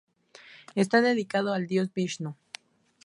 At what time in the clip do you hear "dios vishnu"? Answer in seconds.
1.67-2.35